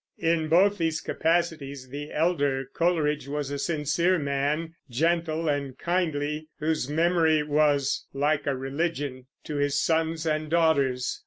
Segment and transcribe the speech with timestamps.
[0.17, 6.89] In both these capacities the elder Coleridge was a sincere man, gentle and kindly, whose
[6.89, 11.19] memory was "like a religion" to his sons and daughters.